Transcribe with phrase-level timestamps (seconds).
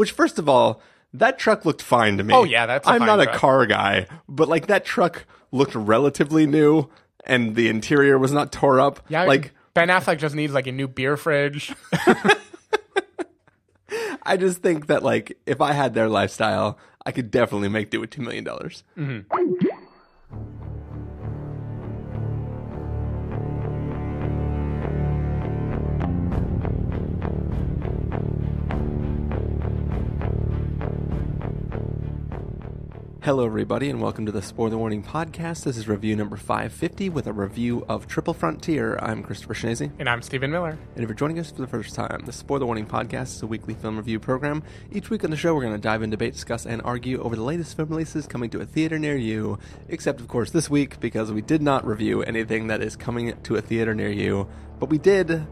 [0.00, 0.80] Which, first of all,
[1.12, 2.32] that truck looked fine to me.
[2.32, 6.46] Oh, yeah, that's a I'm not a car guy, but like that truck looked relatively
[6.46, 6.88] new,
[7.26, 9.00] and the interior was not tore up.
[9.10, 11.74] Yeah, like Ben Affleck just needs like a new beer fridge.
[14.22, 18.00] I just think that like if I had their lifestyle, I could definitely make do
[18.00, 18.84] with two million dollars.
[18.96, 19.59] Mm-hmm.
[33.22, 35.64] Hello, everybody, and welcome to the Spoiler Warning Podcast.
[35.64, 38.98] This is review number 550 with a review of Triple Frontier.
[39.02, 39.92] I'm Christopher Schnese.
[39.98, 40.78] and I'm Stephen Miller.
[40.94, 43.46] And if you're joining us for the first time, the Spoiler Warning Podcast is a
[43.46, 44.62] weekly film review program.
[44.90, 47.36] Each week on the show, we're going to dive in, debate, discuss, and argue over
[47.36, 49.58] the latest film releases coming to a theater near you.
[49.90, 53.56] Except, of course, this week, because we did not review anything that is coming to
[53.56, 54.48] a theater near you.
[54.78, 55.46] But we did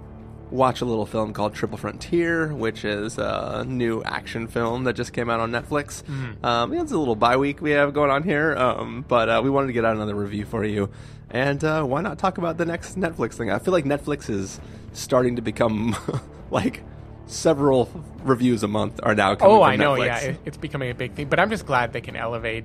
[0.50, 5.12] watch a little film called Triple Frontier, which is a new action film that just
[5.12, 6.02] came out on Netflix.
[6.44, 9.40] Um, yeah, it's a little bye week we have going on here, um, but uh,
[9.42, 10.90] we wanted to get out another review for you.
[11.30, 13.50] And uh, why not talk about the next Netflix thing?
[13.50, 14.60] I feel like Netflix is
[14.92, 15.94] starting to become
[16.50, 16.82] like
[17.26, 17.90] several
[18.22, 19.92] reviews a month are now coming Oh, I know.
[19.92, 20.22] Netflix.
[20.24, 21.28] Yeah, it's becoming a big thing.
[21.28, 22.64] But I'm just glad they can elevate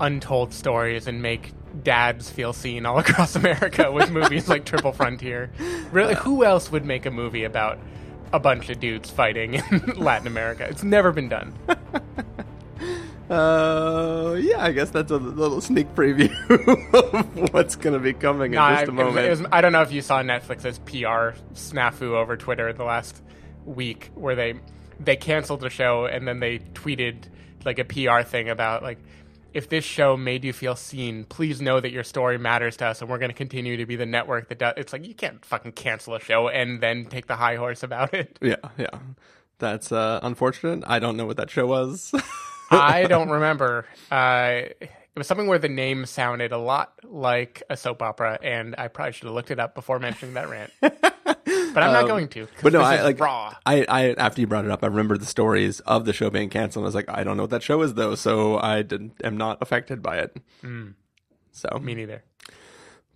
[0.00, 1.52] untold stories and make
[1.82, 5.50] dads feel seen all across America with movies like Triple Frontier.
[5.92, 7.78] Really, who else would make a movie about
[8.32, 10.66] a bunch of dudes fighting in Latin America?
[10.68, 11.54] It's never been done.
[13.30, 16.30] Uh, yeah, I guess that's a little sneak preview
[16.92, 19.26] of what's going to be coming in just I, a moment.
[19.26, 23.22] it was- I don't know if you saw Netflix's PR snafu over Twitter the last
[23.64, 24.54] week, where they
[25.00, 27.16] they canceled the show and then they tweeted
[27.64, 28.98] like a PR thing about like
[29.54, 33.00] if this show made you feel seen, please know that your story matters to us,
[33.00, 34.74] and we're going to continue to be the network that does.
[34.76, 38.12] It's like you can't fucking cancel a show and then take the high horse about
[38.12, 38.38] it.
[38.44, 38.98] Yeah, yeah.
[39.58, 40.84] That's uh, unfortunate.
[40.86, 42.12] I don't know what that show was.
[42.70, 43.86] I don't remember.
[44.10, 44.62] Uh,
[45.14, 48.88] it was something where the name sounded a lot like a soap opera, and I
[48.88, 50.72] probably should have looked it up before mentioning that rant.
[51.74, 52.42] But I'm not going to.
[52.42, 53.52] Um, but no, I like raw.
[53.66, 56.48] I, I after you brought it up, I remembered the stories of the show being
[56.48, 56.84] canceled.
[56.84, 59.36] I was like, I don't know what that show is though, so I didn't, am
[59.36, 60.36] not affected by it.
[61.50, 61.84] So, Hmm.
[61.84, 62.22] Me neither.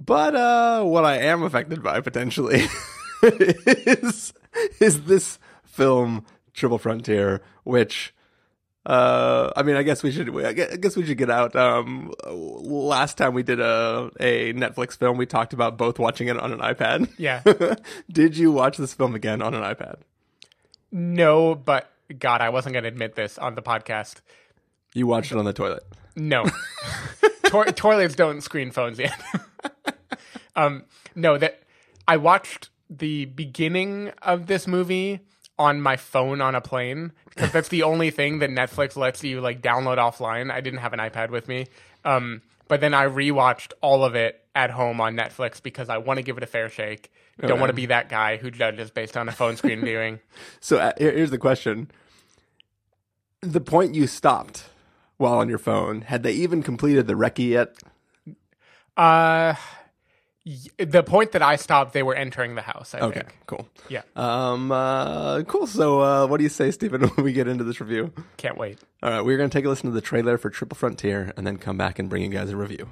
[0.01, 2.67] but uh, what I am affected by potentially
[3.23, 4.33] is
[4.81, 8.13] is this film Triple Frontier, which.
[8.89, 10.35] Uh, I mean, I guess we should.
[10.43, 11.55] I guess we should get out.
[11.55, 16.39] Um, last time we did a a Netflix film, we talked about both watching it
[16.39, 17.13] on an iPad.
[17.19, 17.43] Yeah.
[18.11, 19.97] did you watch this film again on an iPad?
[20.91, 24.23] No, but God, I wasn't going to admit this on the podcast.
[24.95, 25.83] You watched it on the toilet.
[26.17, 26.47] No.
[27.45, 29.21] to- toilets don't screen phones yet.
[30.57, 30.85] um,
[31.15, 31.63] no, that
[32.07, 35.21] I watched the beginning of this movie
[35.59, 39.41] on my phone on a plane because that's the only thing that Netflix lets you
[39.41, 40.53] like download offline.
[40.53, 41.67] I didn't have an iPad with me.
[42.05, 46.19] Um, but then I rewatched all of it at home on Netflix because I want
[46.19, 47.13] to give it a fair shake.
[47.41, 50.21] Don't want to be that guy who judges based on a phone screen viewing.
[50.61, 51.89] So uh, here's the question:
[53.41, 54.65] the point you stopped
[55.19, 57.77] while on your phone, had they even completed the recce yet?
[58.97, 59.55] Uh,
[60.79, 62.95] the point that I stopped, they were entering the house.
[62.95, 63.37] I Okay, think.
[63.47, 63.69] cool.
[63.89, 65.67] Yeah, Um, uh, cool.
[65.67, 68.13] So, uh, what do you say, Stephen, when we get into this review?
[68.37, 68.79] can't wait.
[69.03, 71.47] All right, we're going to take a listen to the trailer for Triple Frontier and
[71.47, 72.89] then come back and bring you guys a review.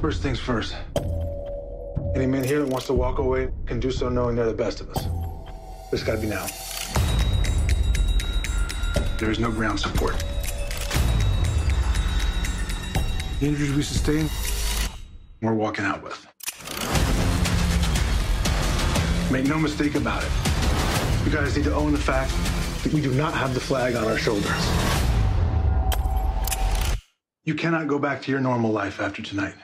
[0.00, 0.74] First things first.
[2.14, 4.80] Any man here that wants to walk away can do so knowing they're the best
[4.80, 5.04] of us.
[5.04, 6.46] But it's gotta be now.
[9.20, 10.16] There is no ground support.
[13.38, 14.30] The injuries we sustain,
[15.42, 16.26] we're walking out with.
[19.30, 20.30] Make no mistake about it.
[21.26, 22.32] You guys need to own the fact
[22.82, 24.50] that we do not have the flag on our shoulders.
[27.44, 29.54] You cannot go back to your normal life after tonight.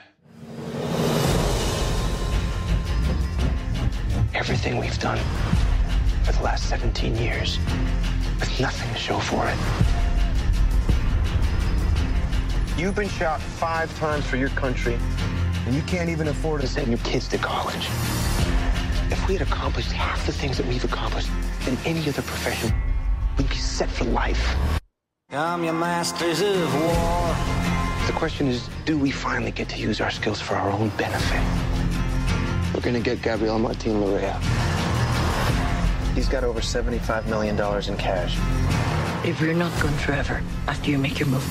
[4.35, 5.17] everything we've done
[6.23, 7.57] for the last 17 years
[8.39, 9.57] with nothing to show for it.
[12.79, 14.97] You've been shot five times for your country,
[15.65, 17.87] and you can't even afford to Send your kids to college.
[19.09, 21.29] If we had accomplished half the things that we've accomplished
[21.67, 22.73] in any other profession,
[23.37, 24.55] we'd be set for life.
[25.31, 27.35] I'm your masters of war.
[28.05, 31.41] The question is, do we finally get to use our skills for our own benefit?
[32.73, 34.56] We're gonna get Gabriel Martin Lorea.
[36.17, 38.35] He's got over $75 million in cash.
[39.23, 41.45] If we're not gone forever after you make your move,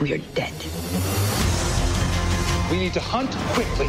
[0.00, 0.52] we are dead.
[2.68, 3.86] We need to hunt quickly.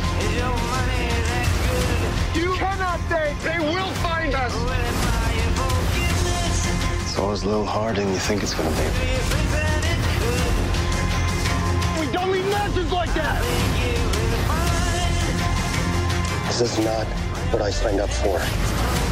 [2.40, 4.54] You cannot think they will find us.
[7.02, 8.86] It's always a little harder than you think it's gonna be.
[12.00, 13.42] We don't leave matches like that.
[16.46, 18.40] This is not what I signed up for.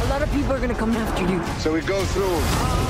[0.04, 1.44] A lot of people are gonna come after you.
[1.58, 2.80] So we go through.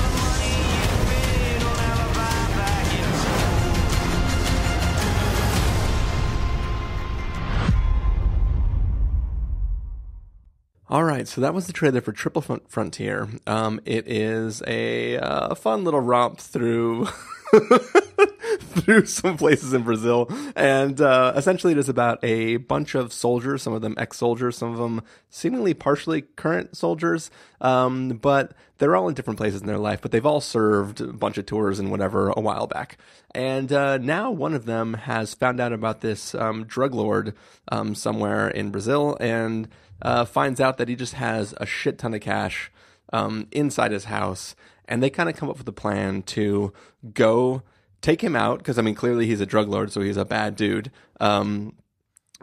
[10.89, 13.29] All right, so that was the trailer for Triple Frontier.
[13.47, 17.07] Um, it is a uh, fun little romp through
[18.59, 23.61] through some places in Brazil, and uh, essentially it is about a bunch of soldiers.
[23.61, 29.09] Some of them ex-soldiers, some of them seemingly partially current soldiers, um, but they're all
[29.09, 30.01] in different places in their life.
[30.01, 32.97] But they've all served a bunch of tours and whatever a while back,
[33.35, 37.35] and uh, now one of them has found out about this um, drug lord
[37.71, 39.67] um, somewhere in Brazil, and
[40.01, 42.71] uh, finds out that he just has a shit ton of cash
[43.13, 44.55] um, inside his house,
[44.91, 46.73] and they kind of come up with a plan to
[47.13, 47.63] go
[48.01, 50.55] take him out because I mean clearly he's a drug lord, so he's a bad
[50.55, 50.91] dude.
[51.19, 51.73] Um,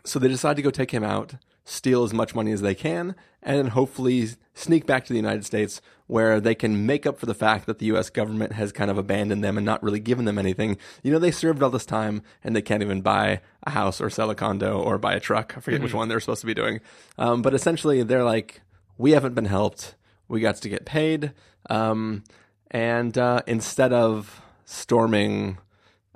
[0.04, 1.34] so they decide to go take him out,
[1.64, 5.82] steal as much money as they can, and hopefully sneak back to the United States
[6.06, 8.96] where they can make up for the fact that the US government has kind of
[8.96, 10.78] abandoned them and not really given them anything.
[11.02, 14.08] You know, they served all this time and they can't even buy a house or
[14.08, 15.52] sell a condo or buy a truck.
[15.54, 16.80] I forget which one they're supposed to be doing.
[17.18, 18.62] Um, but essentially, they're like,
[18.96, 19.96] we haven't been helped.
[20.28, 21.32] We got to get paid.
[21.68, 22.24] Um,
[22.70, 25.58] and uh, instead of storming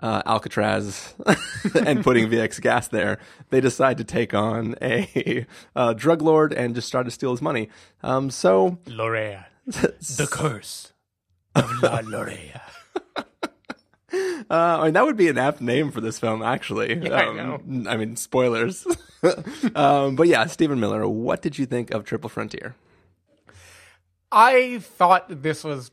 [0.01, 1.15] uh, Alcatraz
[1.87, 3.19] and putting VX gas there,
[3.51, 5.47] they decide to take on a
[5.77, 7.69] uh, drug lord and just try to steal his money.
[8.03, 9.47] Um, so Lorea.
[9.67, 10.93] the curse
[11.55, 12.61] of La Lorea.
[14.15, 17.03] Uh, I mean, that would be an apt name for this film, actually.
[17.03, 18.87] Yeah, I Um, I mean, spoilers.
[19.75, 22.75] um, but yeah, Stephen Miller, what did you think of Triple Frontier?
[24.33, 25.91] I thought this was.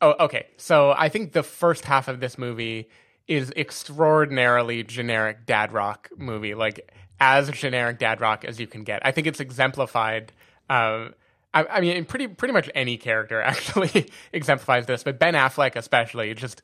[0.00, 0.46] Oh, okay.
[0.56, 2.88] So I think the first half of this movie
[3.28, 6.90] is extraordinarily generic dad rock movie, like
[7.20, 9.04] as generic dad rock as you can get.
[9.04, 10.32] I think it's exemplified.
[10.68, 11.08] Uh,
[11.54, 16.34] I, I mean, pretty pretty much any character actually exemplifies this, but Ben Affleck especially,
[16.34, 16.62] just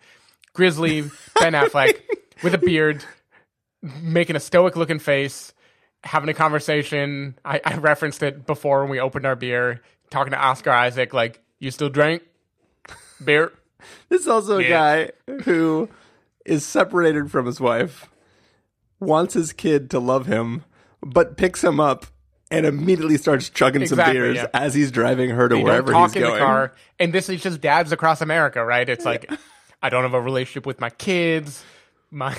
[0.52, 1.02] grizzly
[1.40, 2.00] Ben Affleck
[2.42, 3.04] with a beard,
[3.82, 5.52] making a stoic looking face,
[6.02, 7.38] having a conversation.
[7.44, 11.42] I, I referenced it before when we opened our beer, talking to Oscar Isaac, like,
[11.58, 12.22] you still drink
[13.24, 13.52] beer?
[14.08, 15.12] This is also a guy
[15.44, 15.88] who
[16.44, 18.08] is separated from his wife,
[18.98, 20.64] wants his kid to love him,
[21.00, 22.06] but picks him up
[22.50, 24.46] and immediately starts chugging some beers yeah.
[24.54, 26.34] as he's driving her to They wherever he's in going.
[26.34, 26.74] the car.
[26.98, 28.88] And this is just dads across America, right?
[28.88, 29.30] It's like,
[29.82, 31.62] I don't have a relationship with my kids.
[32.10, 32.36] My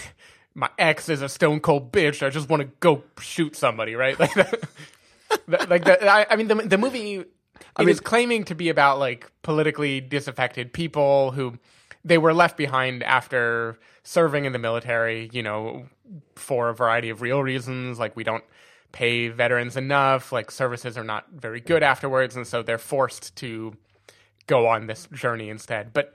[0.55, 2.25] my ex is a stone cold bitch.
[2.25, 4.17] I just want to go shoot somebody, right?
[5.47, 6.03] Like, that, like that.
[6.03, 7.23] I, I mean, the the movie
[7.77, 11.57] it mean- is claiming to be about like politically disaffected people who
[12.05, 15.29] they were left behind after serving in the military.
[15.31, 15.85] You know,
[16.35, 18.43] for a variety of real reasons, like we don't
[18.91, 20.31] pay veterans enough.
[20.31, 23.75] Like services are not very good afterwards, and so they're forced to
[24.47, 25.93] go on this journey instead.
[25.93, 26.13] But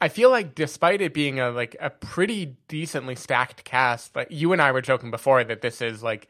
[0.00, 4.52] I feel like despite it being a like a pretty decently stacked cast, like you
[4.52, 6.28] and I were joking before that this is like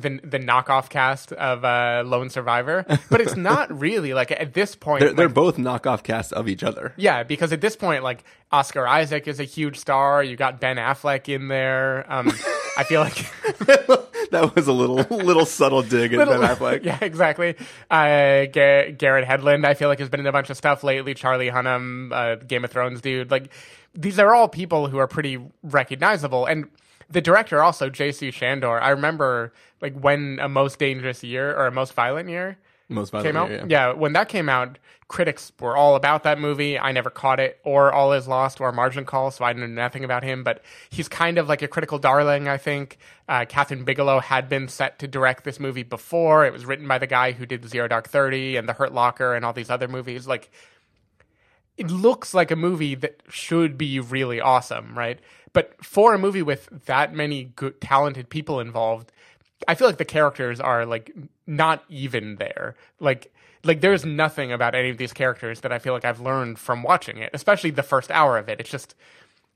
[0.00, 4.14] the the knockoff cast of uh, Lone Survivor, but it's not really.
[4.14, 6.92] Like at this point, They're, they're both knockoff casts of each other.
[6.96, 10.22] yeah, because at this point, like Oscar Isaac is a huge star.
[10.22, 12.04] You got Ben Affleck in there.
[12.12, 12.28] Um,
[12.78, 13.14] I feel like
[14.30, 16.82] that was a little little subtle dig at Ben Affleck.
[16.86, 17.56] Yeah, exactly.
[17.90, 21.14] Uh, Gar- Garrett Hedlund, I feel like has been in a bunch of stuff lately.
[21.14, 23.30] Charlie Hunnam, uh, Game of Thrones dude.
[23.30, 23.50] Like
[23.94, 26.44] these are all people who are pretty recognizable.
[26.46, 26.68] And
[27.08, 28.30] the director also, J.C.
[28.30, 28.80] Chandor.
[28.80, 32.58] I remember like when a most dangerous year or a most violent year
[32.88, 33.50] Most came violent out.
[33.50, 33.92] year, yeah.
[33.92, 36.78] when that came out, critics were all about that movie.
[36.78, 40.04] I never caught it or All Is Lost or Margin Call, so I knew nothing
[40.04, 40.42] about him.
[40.42, 42.98] But he's kind of like a critical darling, I think.
[43.28, 46.44] Uh, Kathryn Bigelow had been set to direct this movie before.
[46.44, 49.34] It was written by the guy who did Zero Dark Thirty and The Hurt Locker
[49.34, 50.26] and all these other movies.
[50.26, 50.50] Like,
[51.76, 55.20] it looks like a movie that should be really awesome, right?
[55.56, 59.10] But for a movie with that many good, talented people involved,
[59.66, 61.10] I feel like the characters are like
[61.46, 62.74] not even there.
[63.00, 63.32] Like,
[63.64, 66.82] like there's nothing about any of these characters that I feel like I've learned from
[66.82, 68.60] watching it, especially the first hour of it.
[68.60, 68.94] It's just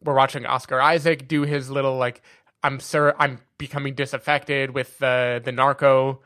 [0.02, 2.22] we're watching Oscar Isaac do his little like
[2.64, 6.20] I'm sir I'm becoming disaffected with the the narco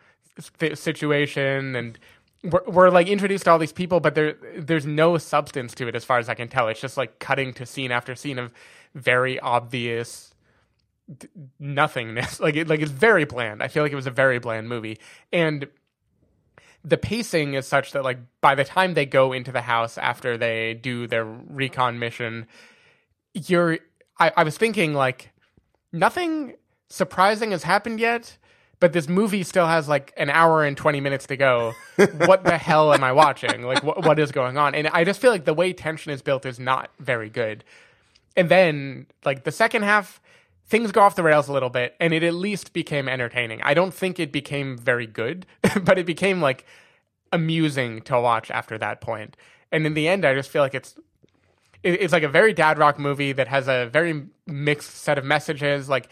[0.74, 1.98] situation and
[2.44, 5.96] we're, we're like introduced to all these people but there there's no substance to it
[5.96, 8.52] as far as I can tell it's just like cutting to scene after scene of
[8.94, 10.34] very obvious
[11.18, 12.40] d- nothingness.
[12.44, 13.62] Like it, like it's very bland.
[13.62, 14.98] I feel like it was a very bland movie,
[15.32, 15.66] and
[16.84, 20.36] the pacing is such that like by the time they go into the house after
[20.36, 22.46] they do their recon mission,
[23.32, 23.78] you're.
[24.18, 25.32] I, I was thinking like
[25.92, 26.54] nothing
[26.88, 28.38] surprising has happened yet.
[28.80, 31.72] But this movie still has like an hour and 20 minutes to go.
[32.26, 33.62] what the hell am I watching?
[33.62, 34.74] Like, what, what is going on?
[34.74, 37.64] And I just feel like the way tension is built is not very good
[38.36, 40.20] and then like the second half
[40.66, 43.60] things go off the rails a little bit and it at least became entertaining.
[43.62, 45.46] I don't think it became very good
[45.82, 46.64] but it became like
[47.32, 49.36] amusing to watch after that point.
[49.72, 50.94] And in the end i just feel like it's
[51.82, 55.88] it's like a very dad rock movie that has a very mixed set of messages
[55.88, 56.08] like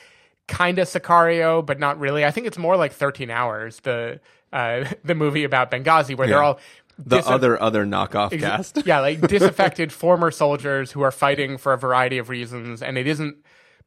[0.49, 2.25] kind of sicario but not really.
[2.25, 4.21] I think it's more like 13 hours the
[4.53, 6.59] uh the movie about benghazi where they're all
[6.99, 8.87] The dis- other other knockoff Ex- cast.
[8.87, 13.07] yeah, like disaffected former soldiers who are fighting for a variety of reasons, and it
[13.07, 13.37] isn't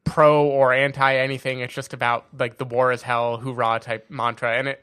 [0.04, 1.60] pro or anti anything.
[1.60, 4.82] It's just about like the war is hell, hoorah type mantra, and it.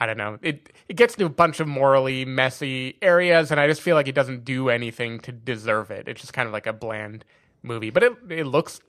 [0.00, 0.38] I don't know.
[0.42, 4.08] It it gets to a bunch of morally messy areas, and I just feel like
[4.08, 6.08] it doesn't do anything to deserve it.
[6.08, 7.24] It's just kind of like a bland
[7.62, 8.80] movie, but it it looks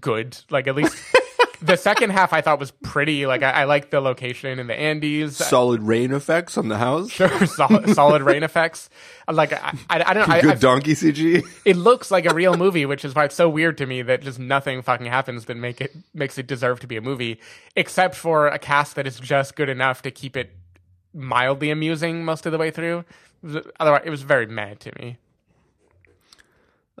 [0.00, 0.36] good.
[0.50, 0.96] Like at least
[1.62, 3.26] the second half I thought was pretty.
[3.26, 5.36] Like I, I like the location in the Andes.
[5.36, 7.10] Solid rain effects on the house.
[7.10, 8.88] Sure, solid, solid rain effects.
[9.30, 10.40] Like I, I, I don't know.
[10.40, 11.44] Good I- donkey CG.
[11.64, 14.22] it looks like a real movie, which is why it's so weird to me that
[14.22, 17.40] just nothing fucking happens that make it makes it deserve to be a movie,
[17.76, 20.50] except for a cast that is just good enough to keep it
[21.14, 23.04] mildly amusing most of the way through.
[23.78, 25.18] Otherwise, it was very mad to me.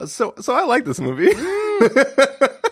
[0.06, 1.28] So so I like this movie.
[1.30, 2.56] Mm.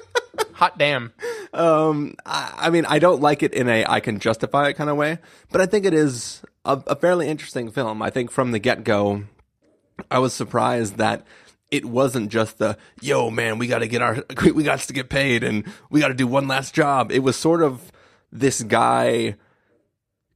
[0.58, 1.12] Hot damn!
[1.52, 4.90] Um, I, I mean, I don't like it in a I can justify it kind
[4.90, 5.18] of way,
[5.52, 8.02] but I think it is a, a fairly interesting film.
[8.02, 9.22] I think from the get go,
[10.10, 11.24] I was surprised that
[11.70, 14.24] it wasn't just the yo man, we got to get our
[14.54, 17.12] we got to get paid and we got to do one last job.
[17.12, 17.92] It was sort of
[18.32, 19.36] this guy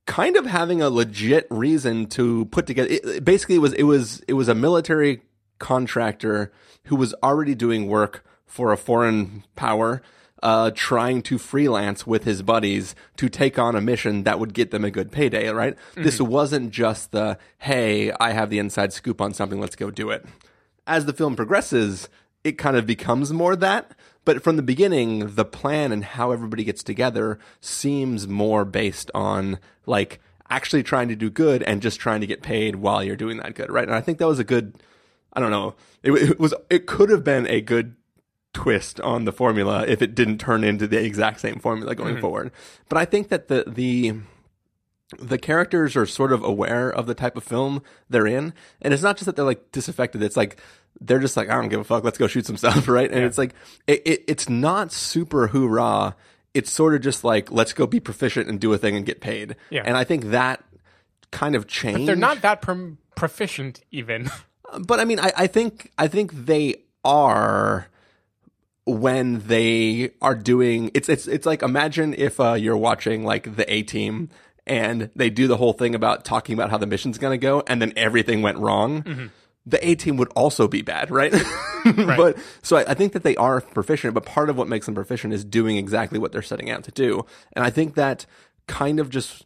[0.07, 2.88] kind of having a legit reason to put together.
[2.91, 5.23] It, it- basically, it was it was it was a military
[5.59, 6.52] contractor
[6.85, 10.02] who was already doing work for a foreign power,
[10.42, 14.71] uh, trying to freelance with his buddies to take on a mission that would get
[14.71, 15.49] them a good payday.
[15.49, 15.75] Right?
[15.94, 19.59] This wasn't just the hey, I have the inside scoop on something.
[19.59, 20.26] Let's go do it.
[20.87, 22.11] As the film progresses,
[22.44, 23.92] it kind of becomes more that.
[24.26, 29.61] But from the beginning, the plan and how everybody gets together seems more based on
[29.87, 33.38] like actually trying to do good and just trying to get paid while you're doing
[33.38, 33.88] that good, right?
[33.88, 34.75] And I think that was a good.
[35.32, 35.75] I don't know.
[36.02, 36.52] It, it was.
[36.68, 37.97] It could have been a good
[38.52, 42.21] twist on the formula if it didn't turn into the exact same formula going mm-hmm.
[42.21, 42.52] forward.
[42.88, 44.14] But I think that the the
[45.18, 49.02] the characters are sort of aware of the type of film they're in, and it's
[49.02, 50.23] not just that they're like disaffected.
[50.23, 50.59] It's like
[51.00, 52.04] they're just like I don't give a fuck.
[52.04, 53.11] Let's go shoot some stuff, right?
[53.11, 53.54] And it's like
[53.87, 56.16] it, it it's not super hoorah.
[56.54, 59.21] It's sort of just like let's go be proficient and do a thing and get
[59.21, 59.56] paid.
[59.71, 59.82] Yeah.
[59.85, 60.62] And I think that
[61.30, 62.06] kind of changed.
[62.06, 64.30] They're not that prom- proficient even.
[64.80, 67.88] but I mean, I, I think I think they are
[68.84, 73.72] when they are doing it's it's it's like imagine if uh, you're watching like the
[73.72, 74.28] A team
[74.66, 77.62] and they do the whole thing about talking about how the mission's going to go
[77.66, 79.02] and then everything went wrong.
[79.66, 81.32] The A team would also be bad, right?
[81.84, 84.94] But so I, I think that they are proficient, but part of what makes them
[84.94, 87.24] proficient is doing exactly what they're setting out to do.
[87.52, 88.26] And I think that
[88.66, 89.44] kind of just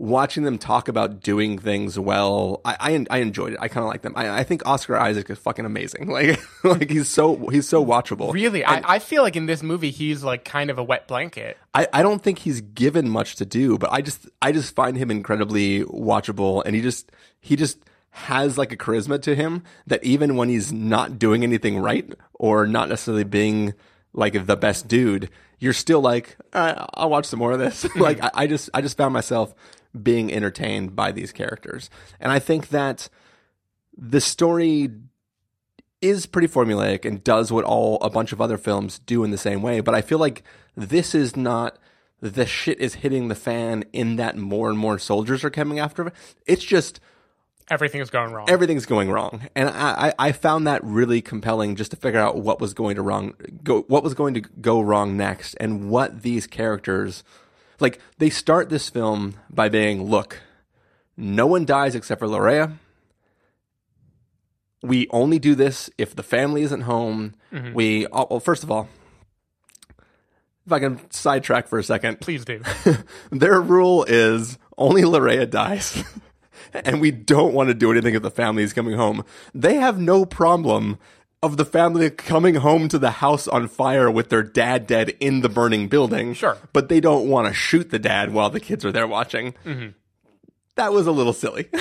[0.00, 3.58] watching them talk about doing things well, I I, I enjoyed it.
[3.60, 4.14] I kind of like them.
[4.16, 6.10] I, I think Oscar Isaac is fucking amazing.
[6.20, 8.32] Like like he's so he's so watchable.
[8.32, 11.56] Really, I, I feel like in this movie he's like kind of a wet blanket.
[11.72, 14.96] I, I don't think he's given much to do, but I just I just find
[14.96, 17.78] him incredibly watchable, and he just he just
[18.10, 22.66] has like a charisma to him that even when he's not doing anything right or
[22.66, 23.74] not necessarily being
[24.12, 25.30] like the best dude,
[25.60, 27.84] you're still like, right, I'll watch some more of this.
[27.96, 28.38] like mm-hmm.
[28.38, 29.54] I, I just I just found myself
[30.00, 33.08] being entertained by these characters, and I think that
[33.96, 34.90] the story
[36.00, 39.38] is pretty formulaic and does what all a bunch of other films do in the
[39.38, 39.80] same way.
[39.80, 40.42] But I feel like
[40.74, 41.78] this is not
[42.20, 46.08] the shit is hitting the fan in that more and more soldiers are coming after
[46.08, 46.14] it.
[46.46, 47.00] It's just
[47.70, 48.50] Everything is going wrong.
[48.50, 52.36] everything's going wrong, and I, I I found that really compelling just to figure out
[52.36, 56.22] what was going to wrong go what was going to go wrong next, and what
[56.22, 57.22] these characters
[57.80, 58.00] like.
[58.18, 60.40] They start this film by being, look,
[61.16, 62.78] no one dies except for Lorea
[64.82, 67.34] we only do this if the family isn't home.
[67.52, 67.74] Mm-hmm.
[67.74, 68.88] We oh, well, first of all,
[70.66, 72.62] if I can sidetrack for a second, Please do.
[73.30, 76.02] their rule is only Lorea dies,
[76.72, 79.24] and we don't want to do anything if the family is coming home.
[79.54, 80.98] They have no problem
[81.42, 85.40] of the family coming home to the house on fire with their dad dead in
[85.40, 86.34] the burning building.
[86.34, 86.58] Sure.
[86.72, 89.54] But they don't want to shoot the dad while the kids are there watching.
[89.64, 89.88] Mm-hmm.
[90.76, 91.68] That was a little silly.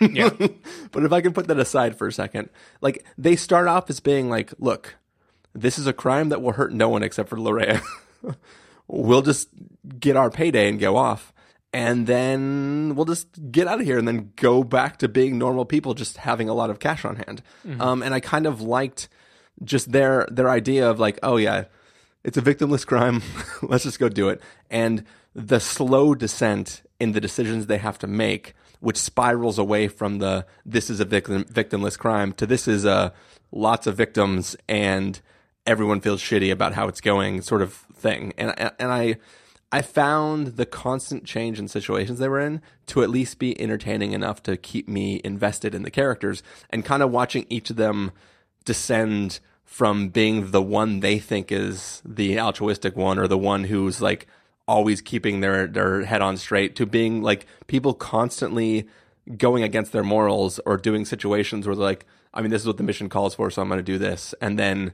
[0.00, 0.30] Yeah.
[0.90, 2.50] but if I can put that aside for a second,
[2.82, 4.96] like they start off as being like, look,
[5.54, 7.80] this is a crime that will hurt no one except for Lorea.
[8.88, 9.48] we'll just
[9.98, 11.32] get our payday and go off.
[11.74, 15.64] And then we'll just get out of here and then go back to being normal
[15.64, 17.42] people, just having a lot of cash on hand.
[17.80, 19.08] Um, and I kind of liked
[19.62, 21.64] just their their idea of like, oh yeah,
[22.22, 23.22] it's a victimless crime.
[23.62, 24.40] Let's just go do it.
[24.70, 25.04] And
[25.34, 30.46] the slow descent in the decisions they have to make, which spirals away from the
[30.64, 33.12] this is a victim victimless crime to this is a
[33.50, 35.20] lots of victims and
[35.66, 38.32] everyone feels shitty about how it's going sort of thing.
[38.38, 39.16] And and I
[39.74, 44.12] I found the constant change in situations they were in to at least be entertaining
[44.12, 48.12] enough to keep me invested in the characters and kind of watching each of them
[48.64, 54.00] descend from being the one they think is the altruistic one or the one who's
[54.00, 54.28] like
[54.68, 58.86] always keeping their their head on straight to being like people constantly
[59.36, 62.76] going against their morals or doing situations where they're like I mean this is what
[62.76, 64.36] the mission calls for so I'm going to do this.
[64.40, 64.92] And then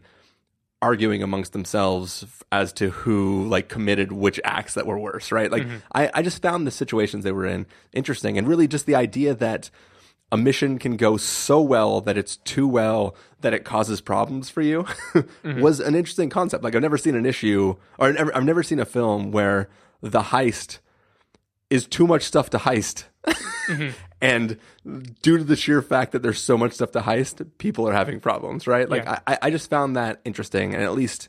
[0.83, 5.51] arguing amongst themselves as to who like committed which acts that were worse, right?
[5.51, 5.77] Like mm-hmm.
[5.93, 9.35] I, I just found the situations they were in interesting and really just the idea
[9.35, 9.71] that
[10.33, 14.63] a mission can go so well that it's too well that it causes problems for
[14.63, 14.83] you
[15.13, 15.61] mm-hmm.
[15.61, 16.65] was an interesting concept.
[16.65, 19.69] Like I've never seen an issue or I've never, I've never seen a film where
[20.01, 20.79] the heist
[21.69, 23.05] is too much stuff to heist.
[23.27, 23.91] Mm-hmm.
[24.21, 24.59] And
[25.23, 28.21] due to the sheer fact that there's so much stuff to heist, people are having
[28.21, 28.89] problems, right?
[28.89, 29.21] Like Yeah.
[29.27, 31.29] I, I just found that interesting, and at least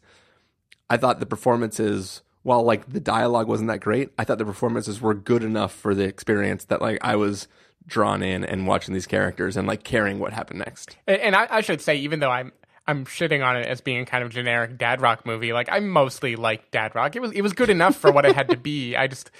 [0.90, 5.00] I thought the performances, while like the dialogue wasn't that great, I thought the performances
[5.00, 7.48] were good enough for the experience that like I was
[7.88, 10.98] drawn in and watching these characters and like caring what happened next.
[11.08, 12.52] And, and I, I should say, even though I'm
[12.88, 16.36] I'm shitting on it as being kind of generic dad rock movie, like I mostly
[16.36, 17.16] like dad rock.
[17.16, 18.96] It was it was good enough for what it had to be.
[18.96, 19.32] I just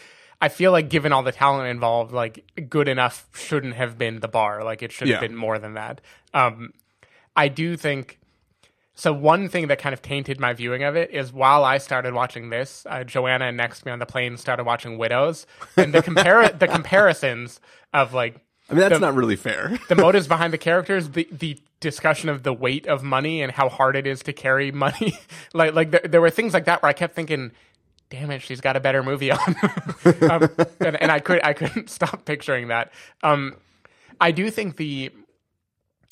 [0.44, 4.28] I feel like given all the talent involved, like good enough shouldn't have been the
[4.28, 4.64] bar.
[4.64, 5.28] Like it should have Yeah.
[5.28, 6.02] been more than that.
[6.34, 6.74] Um,
[7.36, 8.18] I do think.
[8.96, 12.14] So one thing that kind of tainted my viewing of it is while I started
[12.14, 16.02] watching this, uh, Joanna next to me on the plane started watching Widows, and the
[16.04, 17.60] compare the comparisons
[17.94, 18.36] of like
[18.70, 19.78] I mean, that's The- not really fair.
[19.90, 23.68] the motives behind the characters, the the discussion of the weight of money and how
[23.70, 25.14] hard it is to carry money.
[25.54, 27.52] like like there, there were things like that where I kept thinking,
[28.12, 29.40] "Damn it, she's got a better movie on,"
[30.30, 32.94] um, and, and I could I couldn't stop picturing that.
[33.24, 33.56] Um,
[34.20, 35.12] I do think the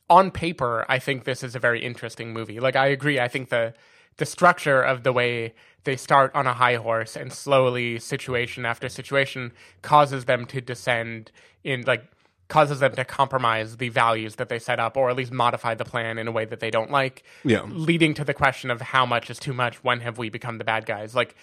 [0.10, 2.60] on paper, I think this is a very interesting movie.
[2.60, 3.76] Like I agree, I think the
[4.18, 8.90] the structure of the way they start on a high horse and slowly situation after
[8.90, 11.32] situation causes them to descend
[11.64, 12.04] in like
[12.50, 15.86] causes them to compromise the values that they set up or at least modify the
[15.86, 17.62] plan in a way that they don't like Yeah.
[17.64, 20.64] leading to the question of how much is too much when have we become the
[20.66, 21.36] bad guys like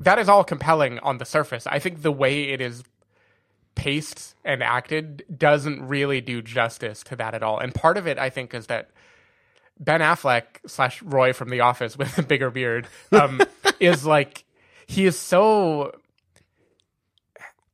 [0.00, 2.82] that is all compelling on the surface i think the way it is
[3.76, 7.58] paced and acted doesn't really do justice to that at all.
[7.58, 8.90] And part of it, I think, is that
[9.78, 13.40] Ben Affleck slash Roy from The Office with a bigger beard um,
[13.80, 14.44] is like
[14.86, 15.94] he is so.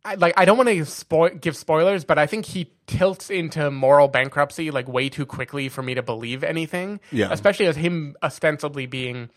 [0.07, 3.71] I, like I don't want to spoil give spoilers, but I think he tilts into
[3.71, 7.01] moral bankruptcy like way too quickly for me to believe anything.
[7.11, 7.29] Yeah.
[7.33, 9.31] especially as him ostensibly being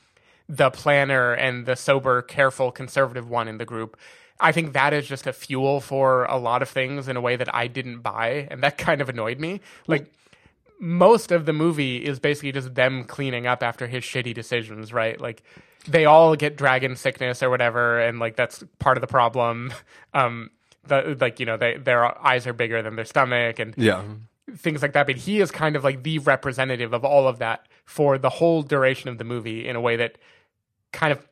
[0.48, 3.98] the planner and the sober, careful, conservative one in the group.
[4.40, 7.36] I think that is just a fuel for a lot of things in a way
[7.36, 9.62] that I didn't buy, and that kind of annoyed me.
[9.88, 10.12] Like
[10.80, 15.20] most of the movie is basically just them cleaning up after his shitty decisions, right?
[15.20, 15.44] Like
[15.88, 19.74] they all get dragon sickness or whatever, and like that's part of the problem.
[20.12, 20.50] Um,
[20.90, 24.04] the, like you know, they, their eyes are bigger than their stomach, and Yeah.
[24.58, 25.08] things like that.
[25.08, 28.62] But he is kind of like the representative of all of that for the whole
[28.62, 30.18] duration of the movie in a way that
[30.92, 31.28] kind of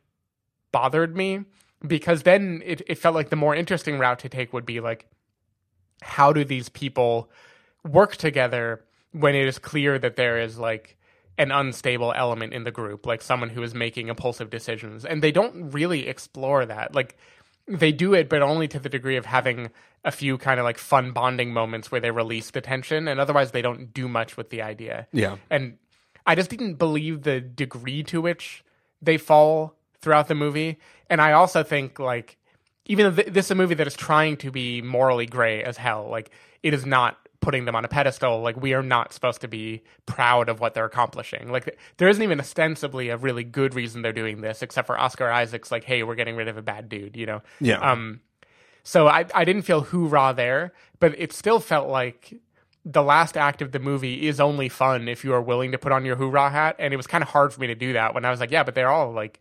[0.71, 1.43] bothered me
[1.87, 5.05] because then it, it felt like the more interesting route to take would be like,
[6.01, 7.29] how do these people
[7.83, 10.97] work together when it is clear that there is like
[11.37, 15.05] an unstable element in the group, like someone who is making impulsive decisions?
[15.05, 16.93] And they don't really explore that.
[16.95, 17.17] Like,
[17.67, 19.71] they do it, but only to the degree of having
[20.05, 23.51] a few kind of like fun bonding moments where they release the tension, and otherwise
[23.51, 25.07] they don't do much with the idea.
[25.11, 25.37] Yeah.
[25.49, 25.77] And
[26.25, 28.63] I just didn't believe the degree to which
[29.01, 30.79] they fall throughout the movie.
[31.09, 32.37] And I also think like
[32.85, 35.77] even though th- this is a movie that is trying to be morally gray as
[35.77, 36.31] hell, like
[36.63, 38.41] it is not putting them on a pedestal.
[38.41, 41.49] Like we are not supposed to be proud of what they're accomplishing.
[41.49, 45.31] Like there isn't even ostensibly a really good reason they're doing this, except for Oscar
[45.31, 47.41] Isaac's like, hey, we're getting rid of a bad dude, you know?
[47.61, 47.79] Yeah.
[47.79, 48.19] Um,
[48.83, 52.33] so I I didn't feel hoorah there, but it still felt like
[52.83, 55.93] the last act of the movie is only fun if you are willing to put
[55.93, 56.75] on your hoorah hat.
[56.79, 58.51] And it was kind of hard for me to do that when I was like,
[58.51, 59.39] yeah, but they're all like,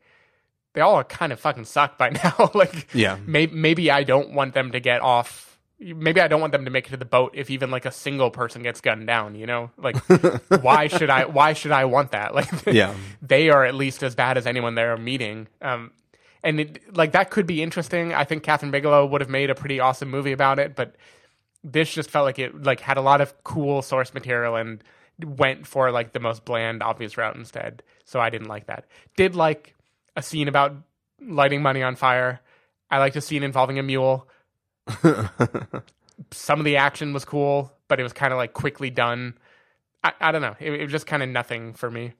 [0.75, 2.51] they all kind of fucking suck by now.
[2.55, 3.19] like, Yeah.
[3.27, 5.46] maybe, maybe I don't want them to get off.
[5.79, 7.91] Maybe I don't want them to make it to the boat if even like a
[7.93, 9.35] single person gets gunned down.
[9.35, 9.97] You know, like
[10.63, 11.27] why should I?
[11.27, 12.35] Why should I want that?
[12.35, 12.95] Like, Yeah.
[13.21, 15.49] they are at least as bad as anyone they're meeting.
[15.61, 15.91] Um,
[16.43, 18.15] and it, like that could be interesting.
[18.15, 20.95] I think Kathryn Bigelow would have made a pretty awesome movie about it, but
[21.63, 24.83] this just felt like it like had a lot of cool source material and
[25.25, 27.83] went for like the most bland, obvious route instead.
[28.05, 28.87] So I didn't like that.
[29.17, 29.75] Did like
[30.15, 30.75] a scene about
[31.21, 32.41] lighting money on fire.
[32.91, 34.29] I liked a scene involving a mule.
[36.31, 39.37] Some of the action was cool, but it was kind of like quickly done.
[40.03, 40.57] I, I don't know.
[40.61, 42.13] It, it was just kind of nothing for me.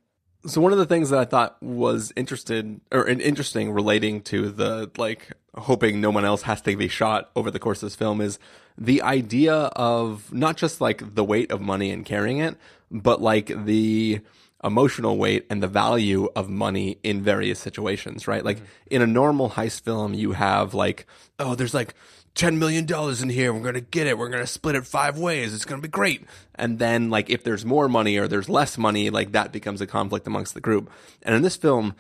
[0.45, 4.91] So one of the things that I thought was interested or interesting relating to the
[4.97, 8.21] like hoping no one else has to be shot over the course of this film
[8.21, 8.39] is
[8.79, 12.57] the idea of not just like the weight of money and carrying it,
[12.91, 14.21] but like the
[14.63, 18.45] emotional weight and the value of money in various situations, right?
[18.45, 18.67] Like mm-hmm.
[18.91, 21.07] in a normal heist film, you have like,
[21.39, 21.95] oh, there's like
[22.37, 22.87] $10 million
[23.23, 23.53] in here.
[23.53, 24.19] We're going to get it.
[24.19, 25.55] We're going to split it five ways.
[25.55, 26.25] It's going to be great.
[26.55, 29.87] And then, like, if there's more money or there's less money, like, that becomes a
[29.87, 30.91] conflict amongst the group.
[31.23, 31.95] And in this film,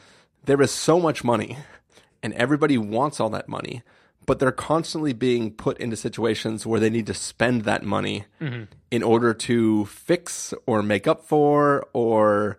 [0.44, 1.56] there is so much money
[2.22, 3.82] and everybody wants all that money,
[4.26, 8.64] but they're constantly being put into situations where they need to spend that money mm-hmm.
[8.90, 12.58] in order to fix or make up for or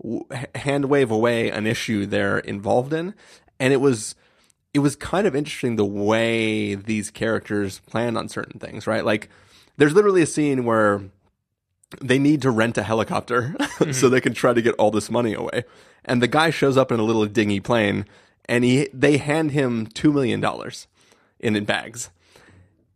[0.00, 3.14] w- hand wave away an issue they're involved in.
[3.58, 4.14] And it was,
[4.76, 9.06] it was kind of interesting the way these characters plan on certain things, right?
[9.06, 9.30] Like,
[9.78, 11.00] there's literally a scene where
[12.02, 14.10] they need to rent a helicopter so mm-hmm.
[14.10, 15.64] they can try to get all this money away.
[16.04, 18.04] And the guy shows up in a little dingy plane
[18.44, 20.88] and he they hand him 2 million dollars
[21.40, 22.10] in, in bags.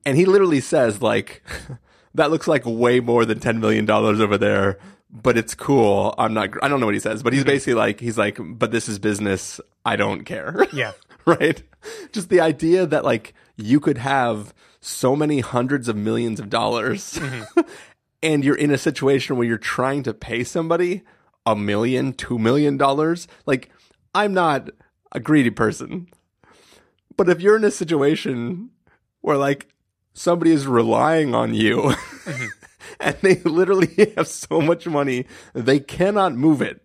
[0.05, 1.43] And he literally says like
[2.14, 4.79] that looks like way more than 10 million dollars over there,
[5.11, 6.14] but it's cool.
[6.19, 7.53] I'm not I don't know what he says, but he's mm-hmm.
[7.53, 9.62] basically like he's like but this is business.
[9.87, 10.66] I don't care.
[10.75, 10.93] Yeah.
[11.25, 11.62] right?
[12.12, 17.19] Just the idea that like you could have so many hundreds of millions of dollars
[18.23, 21.03] and you're in a situation where you're trying to pay somebody
[21.47, 23.27] a million, two million dollars.
[23.47, 23.71] Like,
[24.14, 24.71] I'm not
[25.12, 26.09] a greedy person.
[27.16, 28.71] But if you're in a situation
[29.21, 29.69] where like
[30.14, 31.77] somebody is relying on you
[32.25, 32.47] mm-hmm.
[33.01, 36.83] and they literally have so much money, they cannot move it.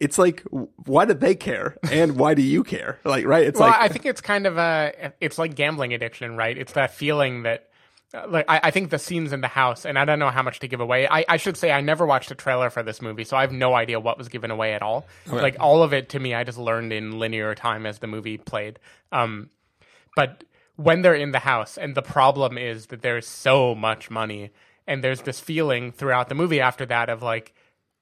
[0.00, 1.76] It's like, why do they care?
[1.90, 2.98] And why do you care?
[3.04, 3.46] Like, right?
[3.46, 6.56] It's Well, like, I think it's kind of a it's like gambling addiction, right?
[6.56, 7.70] It's that feeling that
[8.12, 10.42] uh, like I, I think the scenes in the house, and I don't know how
[10.42, 11.08] much to give away.
[11.08, 13.52] I, I should say I never watched a trailer for this movie, so I have
[13.52, 15.06] no idea what was given away at all.
[15.42, 18.36] Like all of it to me, I just learned in linear time as the movie
[18.36, 18.78] played.
[19.10, 19.50] Um,
[20.16, 20.44] but
[20.76, 24.50] when they're in the house, and the problem is that there's so much money,
[24.86, 27.54] and there's this feeling throughout the movie after that of like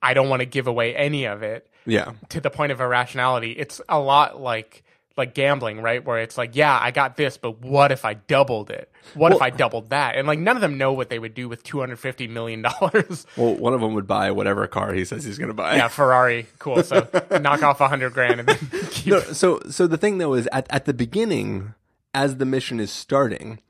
[0.03, 2.12] I don't want to give away any of it yeah.
[2.31, 3.53] to the point of irrationality.
[3.53, 4.83] It's a lot like
[5.16, 6.05] like gambling, right?
[6.05, 8.90] Where it's like, yeah, I got this, but what if I doubled it?
[9.14, 10.16] What if I doubled that?
[10.16, 12.62] And like none of them know what they would do with two hundred fifty million
[12.62, 13.27] dollars.
[13.37, 15.77] Well, one of them would buy whatever car he says he's going to buy.
[15.77, 16.83] yeah, Ferrari, cool.
[16.83, 17.09] So
[17.40, 18.59] knock off a hundred grand and then
[18.90, 19.12] keep.
[19.12, 21.75] No, so so the thing though is at at the beginning,
[22.14, 23.61] as the mission is starting,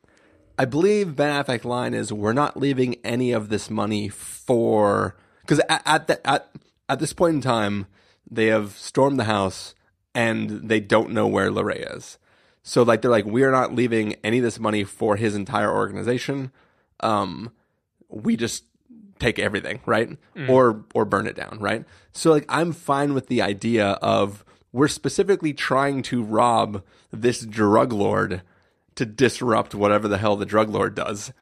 [0.58, 5.60] I believe Ben Affleck line is we're not leaving any of this money for because
[5.68, 6.50] at at, the, at
[6.88, 7.86] at this point in time
[8.34, 9.74] they have stormed the house
[10.14, 12.18] and they don't know where Lorea is.
[12.62, 16.52] So like they're like we're not leaving any of this money for his entire organization.
[17.00, 17.50] Um,
[18.08, 18.64] we just
[19.18, 20.16] take everything, right?
[20.48, 21.84] Or or burn it down, right?
[22.12, 27.92] So like I'm fine with the idea of we're specifically trying to rob this drug
[27.92, 28.42] lord
[28.94, 31.32] to disrupt whatever the hell the drug lord does.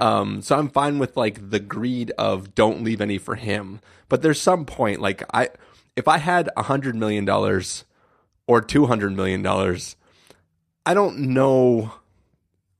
[0.00, 3.80] Um, so I'm fine with like the greed of don't leave any for him.
[4.08, 5.50] But there's some point like I
[5.98, 7.84] if I had a hundred million dollars
[8.46, 9.96] or two hundred million dollars,
[10.86, 11.92] I don't know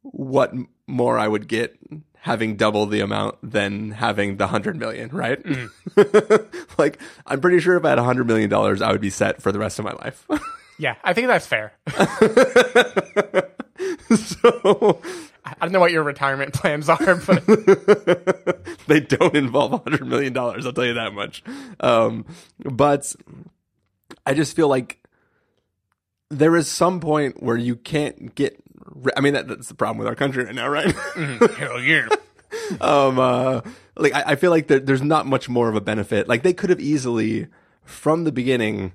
[0.02, 0.54] what
[0.86, 1.76] more I would get
[2.20, 5.42] having double the amount than having the hundred million, right?
[5.42, 6.46] Mm.
[6.78, 9.42] like, I'm pretty sure if I had a hundred million dollars, I would be set
[9.42, 10.26] for the rest of my life.
[10.80, 11.72] Yeah, I think that's fair.
[14.14, 15.02] so
[15.60, 17.44] I don't know what your retirement plans are, but
[18.86, 20.66] they don't involve a hundred million dollars.
[20.66, 21.42] I'll tell you that much.
[21.80, 22.26] Um,
[22.58, 23.14] but
[24.26, 25.02] I just feel like
[26.30, 28.60] there is some point where you can't get.
[28.84, 30.92] ri- I mean, that, that's the problem with our country right now, right?
[31.56, 32.08] hell yeah.
[32.80, 33.60] um uh
[33.96, 36.54] like I, I feel like there, there's not much more of a benefit like they
[36.54, 37.46] could have easily
[37.84, 38.92] from the beginning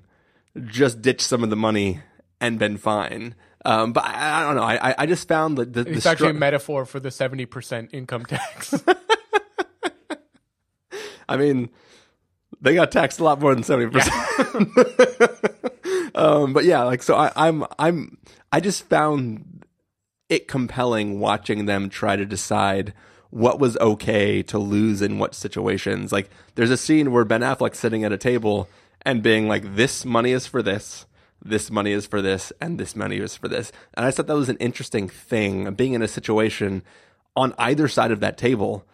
[0.66, 2.00] just ditched some of the money
[2.40, 3.34] and been fine
[3.64, 6.30] um but i, I don't know i I- just found that the, the It's actually
[6.30, 8.74] a metaphor for the seventy percent income tax.
[11.28, 11.70] I mean,
[12.60, 14.14] they got taxed a lot more than seventy percent.
[16.14, 18.18] um, but yeah, like so, I, I'm I'm
[18.52, 19.64] I just found
[20.28, 22.92] it compelling watching them try to decide
[23.30, 26.12] what was okay to lose in what situations.
[26.12, 28.68] Like, there's a scene where Ben Affleck's sitting at a table
[29.02, 31.06] and being like, "This money is for this."
[31.44, 33.70] This money is for this, and this money is for this.
[33.94, 36.82] And I thought that was an interesting thing, being in a situation
[37.36, 38.86] on either side of that table,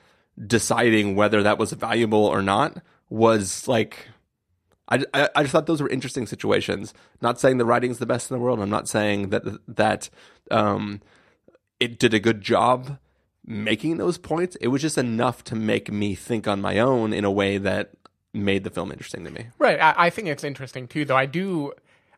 [0.44, 4.08] deciding whether that was valuable or not was like
[4.90, 6.92] I, I, just thought those were interesting situations.
[7.20, 8.60] Not saying the writing's the best in the world.
[8.60, 10.10] I'm not saying that that
[10.50, 11.00] um,
[11.78, 12.98] it did a good job
[13.46, 14.56] making those points.
[14.56, 17.92] It was just enough to make me think on my own in a way that
[18.32, 19.46] made the film interesting to me.
[19.58, 19.80] Right.
[19.80, 21.16] I, I think it's interesting too, though.
[21.16, 21.72] I do.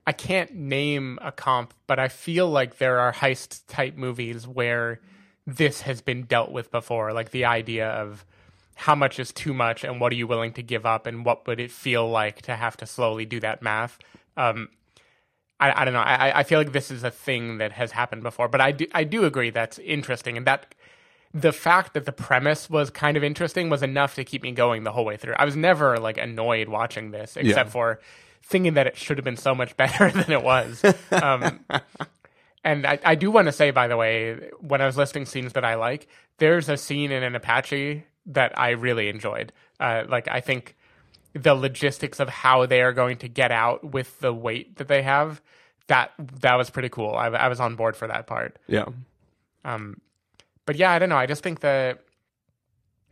[0.07, 5.01] I can't name a comp, but I feel like there are heist type movies where
[5.47, 8.25] this has been dealt with before, like the idea of
[8.75, 11.47] how much is too much and what are you willing to give up and what
[11.47, 13.99] would it feel like to have to slowly do that math.
[14.37, 14.71] Um,
[15.61, 16.01] I, I don't know.
[16.01, 18.87] I, I feel like this is a thing that has happened before, but I do
[18.93, 20.75] I do agree that's interesting and that
[21.35, 24.85] the fact that the premise was kind of interesting was enough to keep me going
[24.85, 25.35] the whole way through.
[25.39, 27.73] I was never like annoyed watching this, except Yeah.
[27.73, 28.01] for
[28.43, 30.85] thinking that it should have been so much better than it was.
[31.11, 31.61] Um,
[32.65, 35.55] and I, I do want to say, by the way, when I was listing scenes
[35.55, 36.07] that I like,
[36.39, 39.53] there's a scene in an Apache that I really enjoyed.
[39.81, 40.77] Uh, like, I think
[41.35, 45.03] the logistics of how they are going to get out with the weight that they
[45.03, 45.41] have
[45.89, 47.15] that that was pretty cool.
[47.15, 48.59] I, I was on board for that part.
[48.69, 48.85] Yeah.
[49.65, 50.01] Um,
[50.67, 51.17] but yeah, I don't know.
[51.17, 52.01] I just think that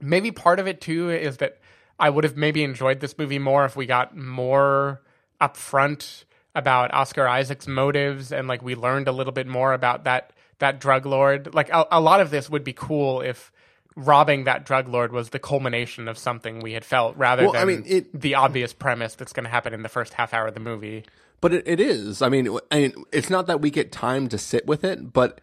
[0.00, 1.58] maybe part of it too is that
[1.98, 5.02] I would have maybe enjoyed this movie more if we got more
[5.40, 10.32] upfront about Oscar Isaac's motives and like we learned a little bit more about that
[10.58, 11.54] that drug lord.
[11.54, 13.52] Like a, a lot of this would be cool if
[13.96, 17.62] robbing that drug lord was the culmination of something we had felt rather Well, than
[17.62, 20.46] I mean, it- the obvious premise that's going to happen in the first half hour
[20.48, 21.04] of the movie.
[21.40, 22.20] But it, it is.
[22.22, 25.40] I mean, I mean, it's not that we get time to sit with it, but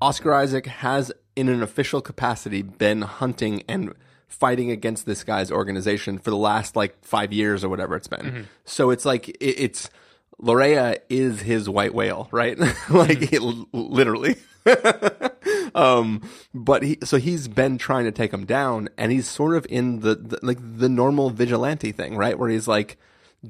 [0.00, 3.94] Oscar Isaac has, in an official capacity, been hunting and
[4.28, 8.48] fighting against this guy's organization for the last like five years or whatever it's been.
[8.64, 9.90] So it's like it, it's
[10.40, 12.58] Lorea is his white whale, right?
[12.90, 14.36] like it, literally.
[15.74, 16.22] um,
[16.54, 20.00] but he so he's been trying to take him down, and he's sort of in
[20.00, 22.38] the, the like the normal vigilante thing, right?
[22.38, 22.98] Where he's like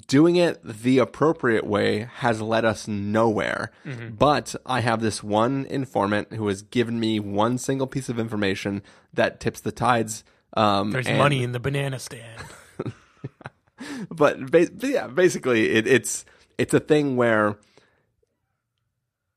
[0.06, 3.70] doing it the appropriate way has led us nowhere.
[4.16, 8.82] But I have this one informant who has given me one single piece of information
[9.12, 10.24] that tips the tides.
[10.56, 12.42] Um, There's and- money in the banana stand.
[14.10, 16.24] but, ba- but yeah, basically, it, it's
[16.58, 17.56] it's a thing where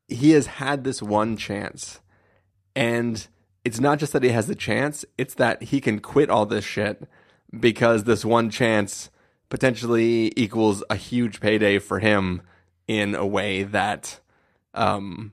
[0.08, 2.00] he has had this one chance,
[2.76, 3.26] and
[3.64, 6.64] it's not just that he has the chance; it's that he can quit all this
[6.64, 7.08] shit
[7.58, 9.10] because this one chance
[9.48, 12.42] potentially equals a huge payday for him
[12.86, 14.20] in a way that
[14.74, 15.32] um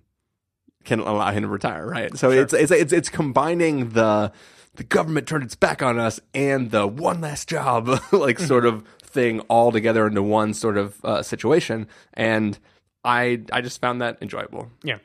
[0.83, 2.15] can allow him to retire, right?
[2.17, 4.31] So it's it's it's it's combining the
[4.75, 8.83] the government turned its back on us and the one last job like sort of
[9.03, 12.57] thing all together into one sort of uh, situation, and
[13.03, 14.69] I I just found that enjoyable.
[14.83, 14.99] Yeah.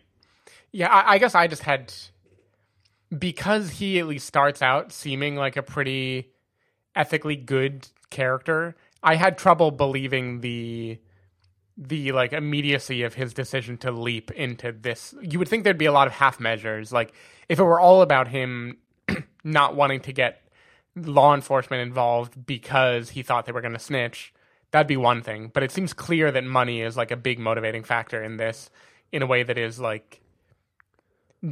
[0.72, 1.92] Yeah, I, I guess I just had
[3.16, 6.32] because he at least starts out seeming like a pretty
[6.94, 8.76] ethically good character.
[9.06, 10.98] I had trouble believing the
[11.78, 15.14] the like immediacy of his decision to leap into this.
[15.22, 16.92] You would think there'd be a lot of half measures.
[16.92, 17.12] Like
[17.48, 18.78] if it were all about him
[19.44, 20.42] not wanting to get
[20.96, 24.34] law enforcement involved because he thought they were going to snitch,
[24.72, 25.50] that'd be one thing.
[25.54, 28.70] But it seems clear that money is like a big motivating factor in this
[29.12, 30.20] in a way that is like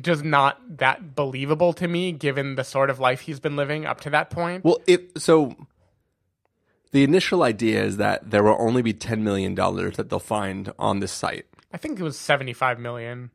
[0.00, 4.00] just not that believable to me given the sort of life he's been living up
[4.00, 4.64] to that point.
[4.64, 5.54] Well, it so
[6.94, 10.72] the initial idea is that there will only be ten million dollars that they'll find
[10.78, 11.44] on this site.
[11.72, 13.30] I think it was 75 million.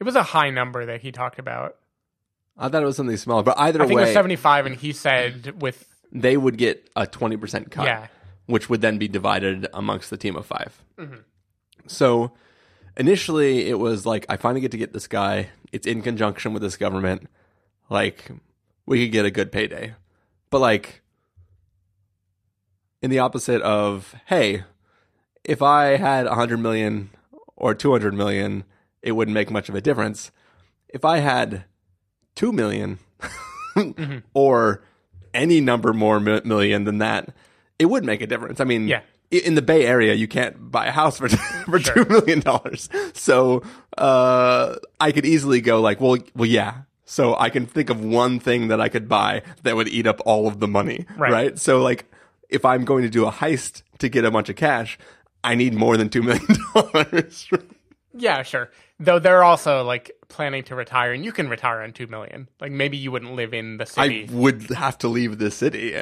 [0.00, 1.76] It was a high number that he talked about.
[2.56, 4.74] I thought it was something smaller, but either I think it way, was 75 and
[4.74, 8.08] he said with they would get a twenty percent cut, Yeah.
[8.46, 11.14] which would then be divided amongst the team of 5 Mm-hmm.
[11.86, 12.32] So
[12.96, 15.50] initially, it was like I finally get to get this guy.
[15.70, 17.28] It's in conjunction with this government.
[17.88, 18.28] Like
[18.86, 19.94] we could get a good payday,
[20.50, 21.02] but like
[23.02, 24.64] in the opposite of hey,
[25.44, 27.10] if I had a hundred million
[27.56, 28.64] or two hundred million,
[29.02, 30.30] it wouldn't make much of a difference.
[30.88, 31.64] If I had
[32.34, 32.98] two million
[34.34, 34.82] or
[35.34, 37.34] any number more mi- million than that,
[37.78, 38.60] it would make a difference.
[38.60, 39.02] I mean, Yeah.
[39.30, 41.28] in the Bay Area, you can't buy a house for
[41.66, 42.88] for two million dollars.
[43.14, 43.62] So
[43.96, 46.82] uh, I could easily go like, well, well, yeah.
[47.04, 50.20] So I can think of one thing that I could buy that would eat up
[50.26, 51.32] all of the money, Right.
[51.32, 51.58] right?
[51.58, 52.04] So like,
[52.48, 54.98] if I'm going to do a heist to get a bunch of cash,
[55.44, 57.48] I need more than two million dollars.
[58.14, 58.70] Yeah, sure.
[59.00, 62.48] Though they're also like planning to retire, and you can retire on two million.
[62.60, 64.28] Like maybe you wouldn't live in the city.
[64.28, 65.94] I would have to leave the city.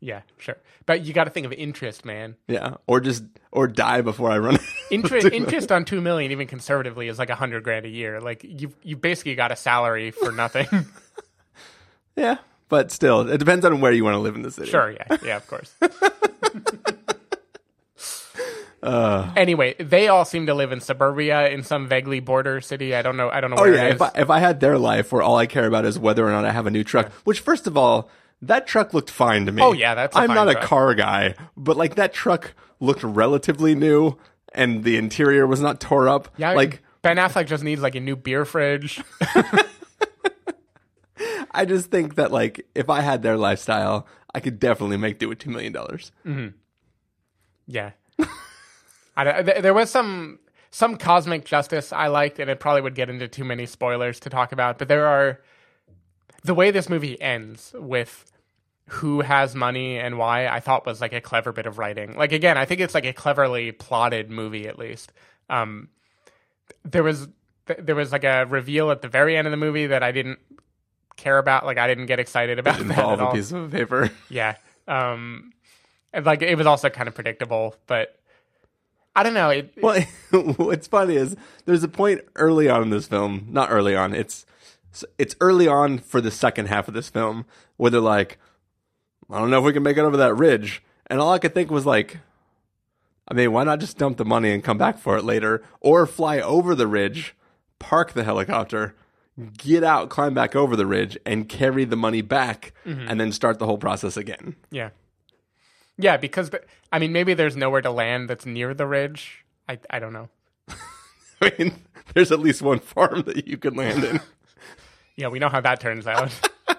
[0.00, 0.58] yeah, sure.
[0.84, 2.36] But you got to think of interest, man.
[2.48, 4.58] Yeah, or just or die before I run.
[4.90, 8.20] Interest interest on two million, even conservatively, is like a hundred grand a year.
[8.20, 10.66] Like you you basically got a salary for nothing.
[12.16, 12.36] yeah,
[12.72, 14.70] but still, it depends on where you want to live in the city.
[14.70, 15.74] sure, yeah, yeah, of course.
[18.82, 19.32] Uh.
[19.36, 22.96] anyway, they all seem to live in suburbia in some vaguely border city.
[22.96, 23.30] I don't know.
[23.30, 23.94] I don't know Oh where yeah, it is.
[23.94, 26.32] if I, if I had their life where all I care about is whether or
[26.32, 29.52] not I have a new truck, which first of all, that truck looked fine to
[29.52, 29.62] me.
[29.62, 34.18] Oh, yeah, that's I'm not a car guy, but like that truck looked relatively new,
[34.52, 36.26] and the interior was not tore up.
[36.36, 39.00] yeah, like Ben Affleck just needs like a new beer fridge.
[41.54, 45.28] I just think that like if I had their lifestyle, I could definitely make do
[45.28, 46.10] with two million dollars.
[47.66, 47.90] Yeah.
[49.16, 50.38] I, don't- th- there was some
[50.70, 54.30] some cosmic justice I liked, and it probably would get into too many spoilers to
[54.30, 54.78] talk about.
[54.78, 55.40] But there are
[56.44, 58.24] the way this movie ends with
[58.88, 60.46] who has money and why.
[60.48, 62.16] I thought was like a clever bit of writing.
[62.16, 65.12] Like again, I think it's like a cleverly plotted movie at least.
[65.50, 65.88] Um,
[66.84, 67.28] there was
[67.78, 70.38] there was like a reveal at the very end of the movie that I didn't
[71.22, 71.64] care about.
[71.64, 73.32] Like I didn't get excited about that Involve at a all.
[73.32, 74.10] piece of paper.
[74.28, 74.56] Yeah.
[74.88, 75.52] Um,
[76.12, 78.18] and like it was also kind of predictable, but
[79.14, 79.50] I don't know.
[79.50, 80.00] It, Well,
[80.56, 84.44] what's funny is there's a point early on in this film, not early on, it's
[85.18, 87.46] it's early on for the second half of this film
[87.78, 88.38] where they're like,
[89.30, 90.82] I don't know if we can make it over that ridge.
[91.06, 92.18] And all I could think was like,
[93.28, 95.62] I mean, why not just dump the money and come back for it later?
[95.80, 97.34] Or fly over the ridge,
[97.78, 98.94] park the helicopter,
[99.56, 103.08] get out, climb back over the ridge, and carry the money back, mm-hmm.
[103.08, 104.56] and then start the whole process again.
[104.70, 104.90] yeah.
[105.98, 109.44] Yeah, because the, I mean, maybe there's nowhere to land that's near the ridge.
[109.68, 110.28] I I don't know.
[111.40, 111.74] I mean,
[112.14, 114.20] there's at least one farm that you could land in.
[115.14, 116.32] Yeah, we know how that turns out.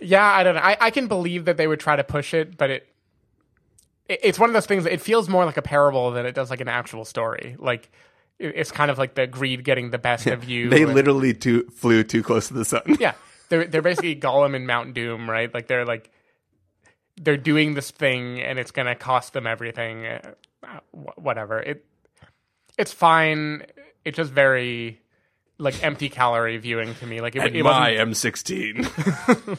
[0.00, 0.60] yeah, I don't know.
[0.60, 2.88] I, I can believe that they would try to push it, but it,
[4.08, 4.84] it it's one of those things.
[4.84, 7.54] It feels more like a parable than it does like an actual story.
[7.56, 7.88] Like
[8.40, 10.68] it's kind of like the greed getting the best of you.
[10.70, 12.82] They and- literally too, flew too close to the sun.
[13.00, 13.12] yeah,
[13.50, 15.52] they're they're basically Gollum and Mount Doom, right?
[15.52, 16.10] Like they're like
[17.20, 20.06] they're doing this thing and it's gonna cost them everything.
[20.06, 20.32] Uh,
[21.16, 21.60] whatever.
[21.60, 21.84] It
[22.78, 23.64] it's fine.
[24.04, 25.00] It's just very
[25.58, 27.20] like empty calorie viewing to me.
[27.20, 29.58] Like it, And it my M16.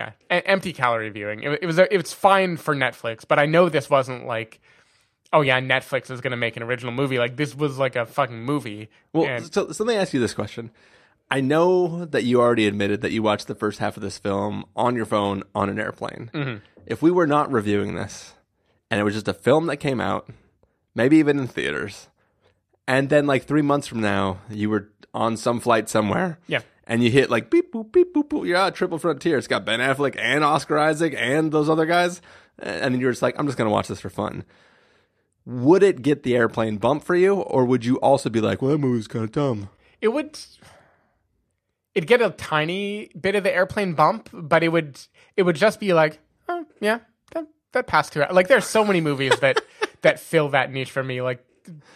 [0.00, 1.42] yeah, e- empty calorie viewing.
[1.42, 4.60] It, it was it was fine for Netflix, but I know this wasn't like.
[5.36, 7.18] Oh yeah, Netflix is gonna make an original movie.
[7.18, 8.88] Like this was like a fucking movie.
[9.12, 10.70] well, And- so, so let me ask you this question.
[11.30, 14.64] I know that you already admitted that you watched the first half of this film
[14.74, 16.30] on your phone on an airplane.
[16.32, 16.64] Mm-hmm.
[16.86, 18.32] If we were not reviewing this
[18.90, 20.30] and it was just a film that came out,
[20.94, 22.08] maybe even in theaters,
[22.88, 26.38] and then like three months from now, you were on some flight somewhere.
[26.46, 26.60] Yeah.
[26.86, 28.46] And you hit like beep boop beep boop boop.
[28.46, 29.36] You're out Triple Frontier.
[29.36, 32.22] It's got Ben Affleck and Oscar Isaac and those other guys.
[32.60, 34.44] And then you're just like, I'm just gonna watch this for fun.
[35.46, 38.72] Would it get the airplane bump for you, or would you also be like, well,
[38.72, 39.70] that movie's kind of dumb?
[40.00, 40.38] it would
[41.94, 44.98] it'd get a tiny bit of the airplane bump, but it would
[45.36, 47.00] it would just be like, oh yeah,
[47.32, 48.26] that that passed through.
[48.30, 49.62] Like there's so many movies that
[50.02, 51.44] that fill that niche for me, like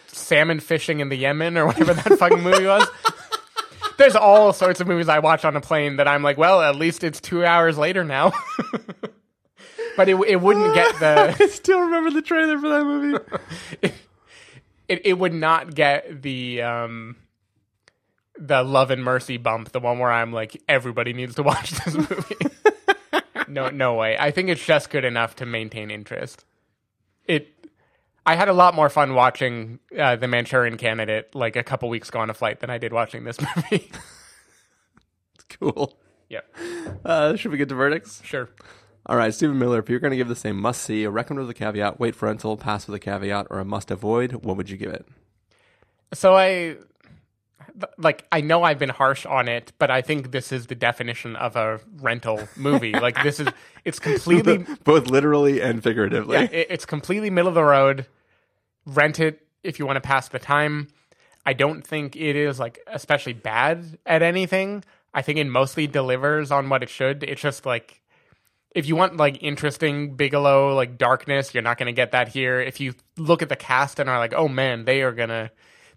[0.07, 2.87] salmon fishing in the Yemen or whatever that fucking movie was.
[3.97, 6.75] There's all sorts of movies I watch on a plane that I'm like, well, at
[6.75, 8.33] least it's two hours later now.
[9.97, 13.23] but it it wouldn't get the I still remember the trailer for that movie.
[14.87, 17.15] it, it would not get the um
[18.39, 21.93] the love and mercy bump the one where i'm like everybody needs to watch this
[21.93, 22.35] movie
[23.47, 26.43] no no way i think it's just good enough to maintain interest
[27.25, 27.53] it
[28.25, 32.09] i had a lot more fun watching uh, the manchurian candidate like a couple weeks
[32.09, 33.91] ago on a flight than i did watching this movie
[35.35, 35.99] It's cool.
[36.29, 36.45] yep
[37.05, 38.21] Uh, should we get to verdicts?
[38.23, 38.49] sure
[39.05, 39.79] All right, Stephen Miller.
[39.79, 42.15] If you're going to give this a must see, a recommend with a caveat, wait
[42.15, 45.05] for rental, pass with a caveat, or a must avoid, what would you give it?
[46.13, 46.75] so i
[47.97, 51.35] like i know i've been harsh on it but i think this is the definition
[51.37, 53.47] of a rental movie like this is
[53.85, 56.35] it's completely Both literally and figuratively.
[56.35, 58.05] Yeah, it, it's completely middle of the road.
[58.85, 60.87] Rent it if you want to pass the time.
[61.45, 64.83] I don't think it is like especially bad at anything.
[65.13, 67.23] I think it mostly delivers on what it should.
[67.23, 68.00] It's just like
[68.73, 72.59] if you want like interesting Bigelow like darkness, you're not going to get that here.
[72.59, 75.51] If you look at the cast and are like, "Oh man, they are going to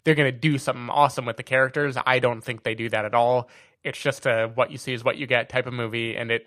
[0.05, 1.97] they're going to do something awesome with the characters.
[2.05, 3.49] I don't think they do that at all.
[3.83, 6.47] It's just a what you see is what you get type of movie, and it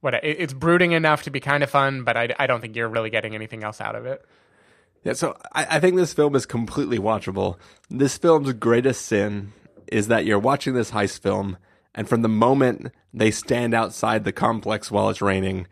[0.00, 2.76] what it, it's brooding enough to be kind of fun, but I, I don't think
[2.76, 4.24] you're really getting anything else out of it.
[5.04, 7.56] Yeah, so I, I think this film is completely watchable.
[7.88, 9.52] This film's greatest sin
[9.86, 11.56] is that you're watching this heist film,
[11.94, 15.66] and from the moment they stand outside the complex while it's raining,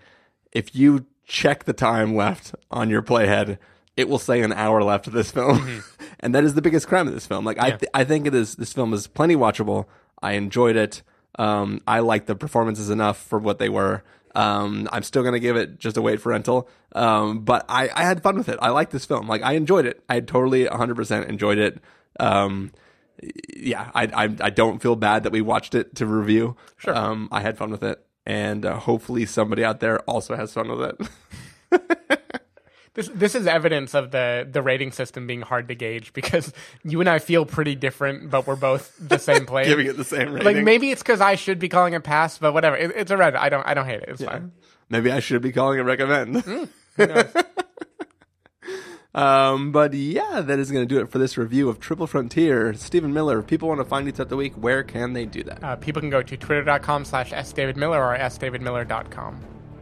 [0.53, 3.59] if you check the time left on your playhead,
[3.97, 5.83] it will say an hour left of this film,
[6.21, 7.45] and that is the biggest crime of this film.
[7.45, 8.57] Like I, th- I think it is.
[8.57, 9.87] This film is plenty watchable.
[10.23, 11.03] I enjoyed it.
[11.39, 14.03] Um, I liked the performances enough for what they were.
[14.35, 16.69] Um, I'm still gonna give it just a wait for rental.
[16.95, 18.59] Um, but I, I had fun with it.
[18.61, 19.27] I liked this film.
[19.29, 20.03] Like I enjoyed it.
[20.09, 21.81] I totally 100% enjoyed it.
[22.21, 22.73] Um,
[23.55, 26.57] yeah, I, I I don't feel bad that we watched it to review.
[26.77, 26.97] Sure.
[26.97, 30.69] Um, I had fun with it, and uh, hopefully somebody out there also has fun
[30.69, 30.93] with
[31.71, 31.81] it.
[32.97, 36.51] This this is evidence of the the rating system being hard to gauge because
[36.83, 39.67] you and I feel pretty different, but we're both the same place.
[39.67, 40.47] Giving it the same rating.
[40.47, 42.75] Like maybe it's because I should be calling it pass, but whatever.
[42.75, 43.37] It, it's a red.
[43.37, 44.09] I don't I don't hate it.
[44.09, 44.51] It's fine.
[44.89, 46.47] Maybe I should be calling it recommend.
[46.47, 46.69] Knows?
[49.17, 52.75] Um, but yeah, that is going to do it for this review of Triple Frontier.
[52.75, 55.43] Stephen Miller, if people want to find you throughout the week, where can they do
[55.45, 55.65] that?
[55.65, 59.41] uh, people can go to twitter.com slash sdavidmiller or sdavidmiller.com.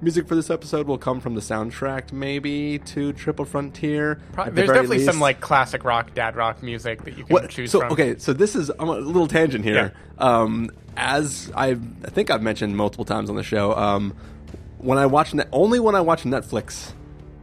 [0.00, 4.20] Music for this episode will come from the soundtrack, maybe, to Triple Frontier.
[4.32, 7.34] Pro- At the There's definitely some like classic rock, dad rock music that you can
[7.34, 7.92] What, choose so from.
[7.92, 9.92] okay, so this is I'm a little tangent here.
[10.18, 11.74] Um, as I, I
[12.10, 14.14] think I've mentioned multiple times on the show, um,
[14.78, 16.92] when I watch net, only when I watch Netflix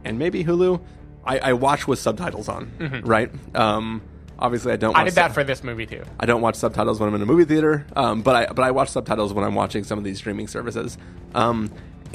[0.04, 0.80] and maybe Hulu,
[1.26, 3.02] I, I watch with subtitles on.
[3.04, 3.30] Right?
[3.54, 4.00] Um,
[4.38, 4.92] obviously, I don't.
[4.94, 5.00] Mm-hmm.
[5.00, 6.04] I did that sub- for this movie too.
[6.18, 8.70] I don't watch subtitles when I'm in a movie theater, um, but I but I
[8.70, 10.96] watch subtitles when I'm watching some of these streaming services.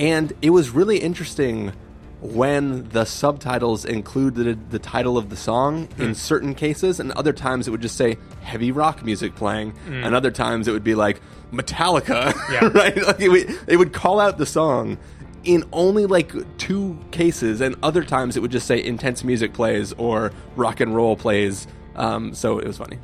[0.02, 1.74] And it was really interesting
[2.22, 6.02] when the subtitles included the title of the song Hmm.
[6.04, 10.04] in certain cases, and other times it would just say heavy rock music playing, Hmm.
[10.04, 11.22] and other times it would be like
[11.52, 12.68] Metallica, Yeah.
[12.74, 12.96] right?
[13.06, 14.98] Like it would, it would call out the song.
[15.44, 19.92] In only like two cases, and other times it would just say intense music plays
[19.98, 21.66] or rock and roll plays.
[21.96, 22.98] Um, so it was funny.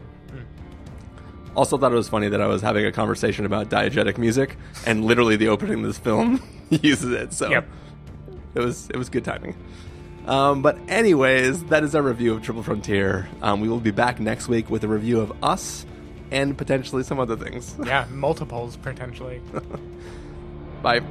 [1.55, 5.03] Also, thought it was funny that I was having a conversation about diegetic music, and
[5.05, 6.39] literally the opening of this film
[6.81, 7.33] uses it.
[7.33, 7.67] So Yep.
[8.55, 9.55] it was it was good timing.
[10.25, 13.29] Um, but anyways, that is our review of Triple Frontier.
[13.41, 15.85] Um, we will be back next week with a review of Us
[16.31, 17.73] and potentially some other things.
[17.85, 19.41] Yeah, multiples potentially.
[20.81, 21.01] Bye.